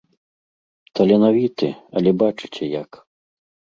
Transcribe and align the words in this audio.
Таленавіты, 0.99 1.69
але 2.01 2.11
бачыце 2.25 2.63
як. 2.81 2.91